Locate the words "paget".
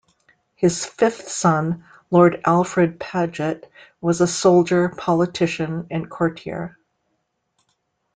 2.99-3.69